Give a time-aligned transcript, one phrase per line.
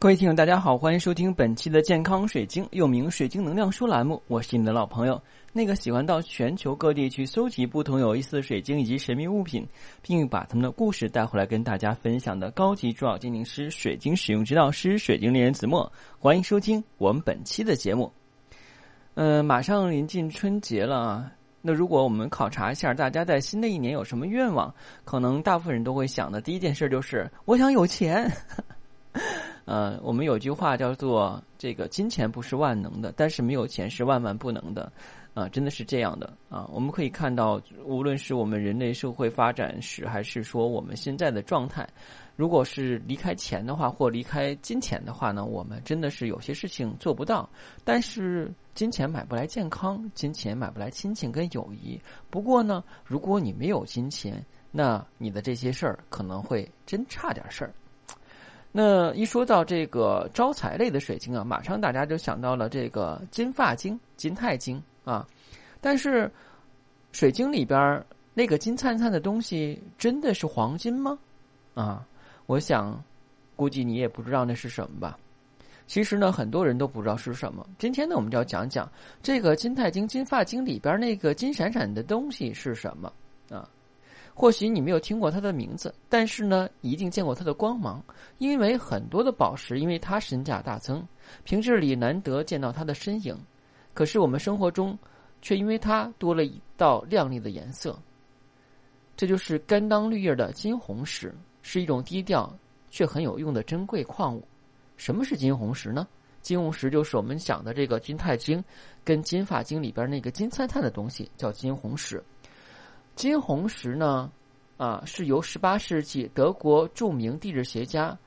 [0.00, 4.22] 各位听友，大家好，欢迎收听本期的健康水晶，又名水晶能量书栏目。
[4.28, 5.20] 我是你的老朋友，
[5.52, 9.68] 那个喜欢到全球各地去搜集不同有意思的水晶以及神秘物品，
[10.00, 15.92] 并把他们的故事带回来跟大家分享的高级珠宝鉴定师、水晶使用指导师、水晶猎人子墨。
[16.18, 18.10] 欢迎收听我们本期的节目。
[19.16, 24.74] 呃，马上临近春节了啊，那如果我们考察一下大家在新的一年有什么愿望，
[25.04, 28.32] 可能大部分人都会想的第一件事就是我想有钱。
[29.70, 34.90] 呃，我们有句话叫做“这个金钱不是万能的，但是没有钱是万万不能的”，
[35.32, 36.68] 啊，真的是这样的啊。
[36.72, 41.88] 我们可以看到，无论是我们人类社会发展史，还是说我们现在的状态，
[42.34, 47.48] 如果是离开钱的话，或离开金钱的话呢，我们真的是有些事情做不到。
[47.84, 51.96] 但是金钱买不来健康，金钱买不来亲情跟友谊。
[52.28, 57.72] 不过呢，如果你没有金钱，那你的这些事儿可能会真差点事儿。
[58.72, 65.26] 那一说到这个招财类的水晶啊，马上大家就想到了这个金发晶、金钛晶啊。
[65.80, 66.30] 但是，
[67.10, 71.18] 水晶里边那个金灿灿的东西真的是黄金吗？
[71.74, 72.06] 啊，
[72.46, 73.02] 我想，
[73.56, 75.18] 估计你也不知道那是什么吧。
[75.86, 77.66] 其实呢，很多人都不知道是什么。
[77.76, 78.88] 今天呢，我们就要讲讲
[79.20, 83.12] 这个金钛晶、金发晶里边那个金闪闪的东西是什么
[83.50, 83.68] 啊。
[84.34, 88.02] 或许你没有听过它的名字，但是呢，一定见过它的光芒。
[88.38, 91.06] 因为很多的宝石，因为它身价大增，
[91.44, 93.36] 平日里难得见到它的身影。
[93.92, 94.98] 可是我们生活中，
[95.42, 97.98] 却因为它多了一道亮丽的颜色。
[99.16, 102.50] 这就是甘当绿叶的金红石，是一种低调
[102.88, 104.42] 却很有用的珍贵矿物。
[104.96, 106.08] 什么是金红石呢？
[106.40, 108.64] 金红石就是我们讲的这个金钛晶，
[109.04, 112.22] 跟金发晶里边那个金灿灿的东西叫金红石。
[113.14, 114.30] 金红石呢，
[114.76, 118.18] 啊，是由十八世纪德国著名地质学家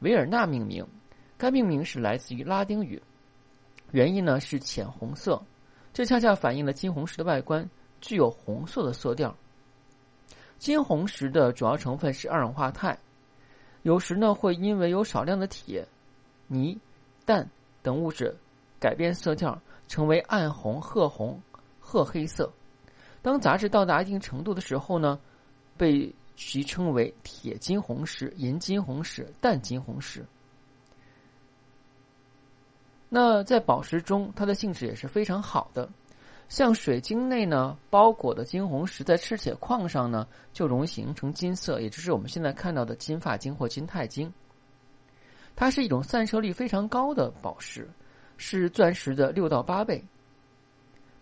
[0.00, 0.86] 维尔纳命名。
[1.38, 3.02] 该命名是来自于拉丁语，
[3.90, 5.42] 原因呢是浅红色，
[5.92, 7.68] 这恰恰反映了金红石的外观
[8.00, 9.36] 具有红色的色调。
[10.58, 12.96] 金红石的主要成分是二氧化钛，
[13.82, 15.84] 有时呢会因为有少量的铁、
[16.46, 16.78] 泥、
[17.26, 17.50] 氮
[17.82, 18.36] 等物质
[18.78, 21.40] 改变色调，成为暗红、褐红、
[21.80, 22.52] 褐黑色。
[23.22, 25.18] 当杂质到达一定程度的时候呢，
[25.76, 30.26] 被其称为铁金红石、银金红石、淡金红石。
[33.08, 35.88] 那在宝石中，它的性质也是非常好的。
[36.48, 44.30] 像水晶内呢包裹的金红石，在赤铁矿上呢就容易形成金色，也就是我们现在看到的金发晶或金钛晶。
[45.54, 47.88] 它是一种散射率非常高的宝石，
[48.36, 50.02] 是钻石的六到八倍。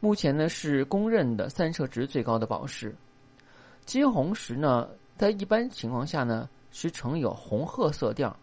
[0.01, 2.95] 目前呢是公认的散射值最高的宝石，
[3.85, 4.89] 金红石呢，
[5.19, 8.35] 在一般情况下呢是呈有红褐色调，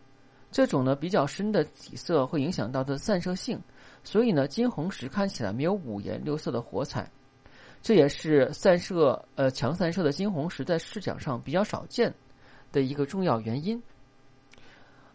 [0.51, 3.59] 这种呢比较深的底色会影响到它的散射性，
[4.03, 7.09] 所以呢金红石看起来没有五颜六色的火彩，
[7.81, 12.13] 这也是散射呃强散射的金红石在市场上比较少见
[12.71, 13.81] 的一个重要原因。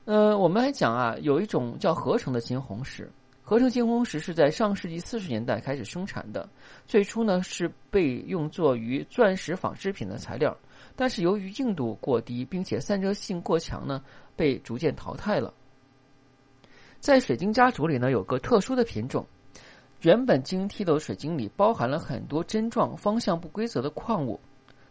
[0.07, 3.09] 呃，我们来讲啊，有一种叫合成的金红石。
[3.53, 6.49] 合成金红石是在上世纪四十年代开始生产的，
[6.87, 10.57] 最初呢是被用作于钻石纺织品的材料，
[10.97, 14.03] 但是由于硬度过低，并且散热性过强呢，
[14.35, 15.53] 被逐渐淘汰了。
[16.99, 19.27] 在水晶家族里呢，有个特殊的品种，
[20.01, 24.41] 原本晶剔透的水晶里包含了很多针状、方向不规则的矿物，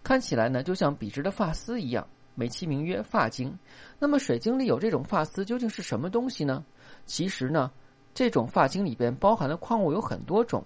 [0.04, 3.58] 看起来呢就像笔直的发丝一样，美其名曰发晶。
[3.98, 6.64] 那么水晶里有这种发丝究竟是什么东西呢？
[7.08, 7.72] 其实呢。
[8.14, 10.64] 这种发晶里边包含的矿物有很多种，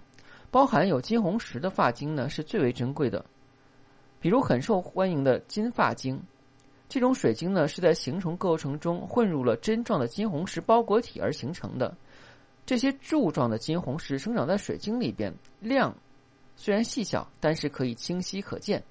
[0.49, 3.23] 包含有金红石的发晶呢是最为珍贵的，
[4.19, 6.21] 比如很受欢迎的金发晶。
[6.87, 11.95] 这种水晶呢是在形成过程中混入了针状的金红石包裹体而形成的。
[12.65, 15.95] 这些柱状的金红石生长在水晶里边，量
[16.55, 18.83] 虽然细小，但是可以清晰可见。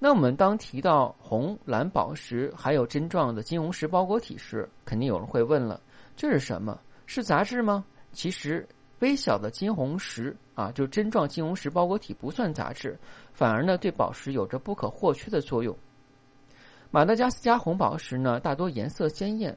[0.00, 5.80] 那我们当提到红蓝宝石还有针状的金红石包裹体时，肯定有人会问了：
[6.16, 6.80] 这是什么？
[7.08, 7.86] 是杂质吗？
[8.12, 8.68] 其实，
[8.98, 12.98] 微小的金红石啊，就是针状金红石包裹体不算杂质，
[13.32, 15.74] 反而呢对宝石有着不可或缺的作用。
[16.90, 19.56] 马达加斯加红宝石呢，大多颜色鲜艳，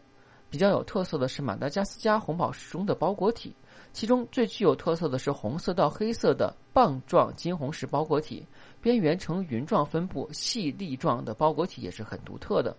[0.49, 3.53] 比较有特色的是马达加斯加红宝石中的包裹体，
[3.91, 8.47] 其中最具有特色的是红色到黑色的棒状金红石包裹体，
[8.79, 12.73] 边缘呈云状分布，细粒状的包裹体也是很独特的。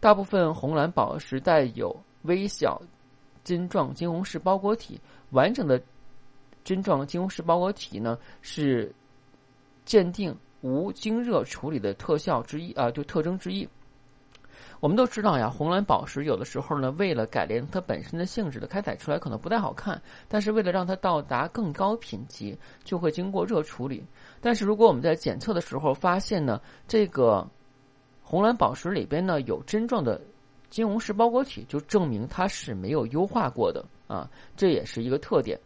[0.00, 2.80] 大部分红蓝宝石带有微小。
[3.44, 5.00] 针状金红石包裹体，
[5.30, 5.80] 完整的
[6.64, 8.94] 针状金红石包裹体呢，是
[9.84, 13.68] 鉴定无经热处理的特效之一啊，就特征之一。
[14.78, 24.02] 我们都知道呀，红蓝宝石有的时候呢，为了改良它本身的性质的开采出来可能不太好看，但是为了让它到达更高品级，就会经过热处理。
[24.40, 26.58] 但是如果我们在检测的时候发现呢，
[26.88, 27.46] 这个
[28.22, 30.18] 红蓝宝石里边呢有针状的
[30.70, 35.58] 金红石包裹体，就证明它是没有优化过的啊，这也是一个特点。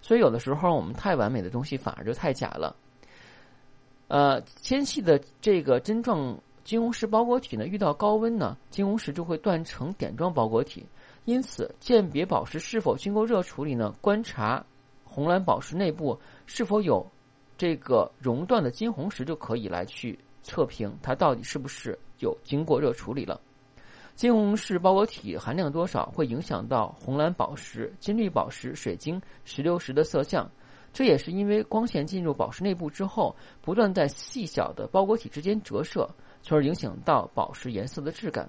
[0.00, 2.76] 所以有的时候我们太完美的东西反而就太假了。
[4.08, 6.38] 呃，纤细的这个针状。
[6.62, 10.86] 金红石包裹体呢，遇到高温呢，金红石就会断成点状包裹体。
[11.24, 13.92] 因此，鉴别宝石是否经过热处理呢？
[14.00, 14.64] 观察
[15.02, 16.16] 红蓝宝石内部
[16.46, 17.04] 是否有
[17.56, 23.40] 这个熔断的金红石，就可以来去测评它到底是不是有经过热处理了。
[24.20, 30.46] 金红石包裹体含量多少，会影响到红蓝宝石、金绿宝石、水晶、石榴石的色相。
[30.92, 36.06] 这也是因为光线进入宝石内部之后，不断在细小的包裹体之间折射。
[36.42, 38.46] 从而影响到宝石颜色的质感。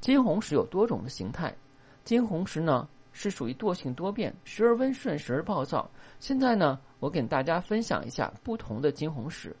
[0.00, 1.54] 金红石有多种的形态，
[2.02, 5.90] 金红石呢是属于惰性多变，时而温顺，时而暴躁。
[6.20, 9.54] 现在呢，我给大家分享一下不同的金红石。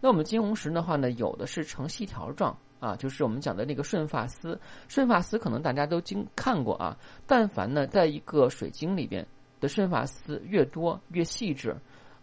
[0.00, 4.60] 那我们金红石的话呢，有的是呈细条状啊，就是我们讲的那个顺发丝。
[4.88, 6.98] 顺发丝可能大家都经看过啊。
[7.28, 9.24] 但凡呢，在一个水晶里边
[9.60, 11.76] 的顺发丝越多越细致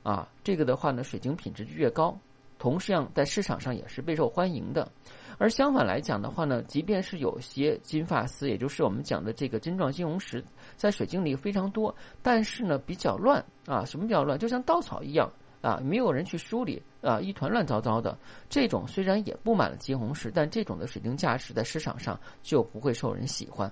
[0.04, 2.20] 啊，这个的话呢，水晶品质就越高。
[2.58, 4.92] 同样在市场上也是备受欢迎的，
[5.38, 10.44] 而相反来讲的话呢，即便是有些金发丝，也就是我们讲的这个晶状金红石，
[10.76, 14.38] 在水晶里非常多，但是呢比较乱啊，什么比较乱？
[14.38, 18.18] 就像稻草一样啊，没有人去梳理啊，一团乱糟糟的。
[18.50, 23.72] 这种虽然也布满了金红石，但这种的水晶价值在市场上就不会受人喜欢。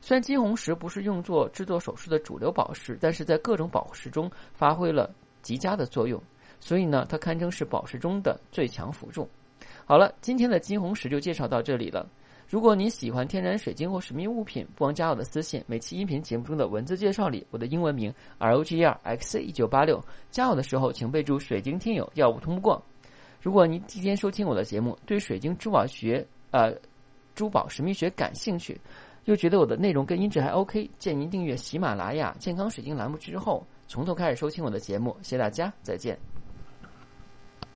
[0.00, 5.12] 虽然金红石不是用作制作首饰的主流宝石，但是在各种宝石中发挥了
[5.42, 6.22] 极佳的作用。
[6.60, 9.28] 所以呢，它堪称是宝石中的最强辅助。
[9.84, 12.08] 好了，今天的金红石就介绍到这里了。
[12.48, 15.62] 如果你喜欢天然水晶或神秘物品，不妨加我的私信。
[15.66, 20.02] 每期音频节目中的文字介绍里，我的英文名 R O G E R X 一九八六。
[20.30, 22.82] 加我的时候，请备注“水晶听友”，要不通不过。
[23.42, 26.72] 如果您今天收听我的节目，对水晶珠宝学、呃
[27.34, 28.80] 珠宝神秘学感兴趣，
[29.26, 35.14] 又觉得我的内容跟音质还 OK，建议您订阅喜马拉雅健康水晶栏目之后，从头开始收听我的节目。
[35.20, 36.18] 谢谢大家，再见。